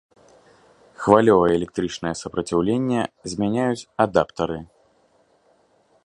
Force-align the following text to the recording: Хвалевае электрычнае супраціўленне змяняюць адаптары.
Хвалевае 1.01 1.49
электрычнае 1.59 2.13
супраціўленне 2.21 3.01
змяняюць 3.33 3.87
адаптары. 4.07 4.57